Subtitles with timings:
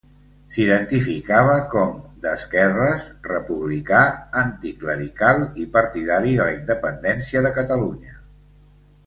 [0.53, 1.91] S'identificava com
[2.23, 4.01] d'esquerres, republicà,
[4.41, 8.19] anticlerical i partidari de la Independència de Catalunya.